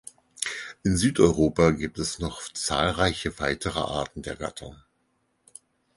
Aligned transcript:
In 0.81 0.97
Südeuropa 0.97 1.69
gibt 1.69 1.99
es 1.99 2.17
noch 2.17 2.41
zahlreiche 2.53 3.37
weitere 3.37 3.81
Arten 3.81 4.23
der 4.23 4.35
Gattung. 4.35 4.75